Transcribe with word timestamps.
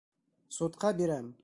Судҡа 0.57 0.93
бирәм! 1.03 1.33